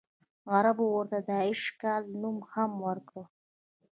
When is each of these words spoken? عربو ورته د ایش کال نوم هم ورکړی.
عربو 0.55 0.85
ورته 0.97 1.19
د 1.27 1.29
ایش 1.45 1.61
کال 1.81 2.03
نوم 2.21 2.37
هم 2.51 2.71
ورکړی. 2.87 3.23